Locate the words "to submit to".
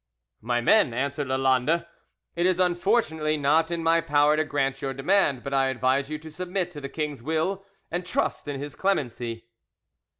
6.17-6.81